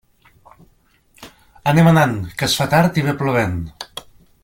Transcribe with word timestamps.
Anem 1.73 1.91
anant, 1.91 2.17
que 2.41 2.51
es 2.51 2.57
fa 2.61 2.67
tard 2.75 3.01
i 3.03 3.07
ve 3.11 3.15
plovent. 3.21 3.59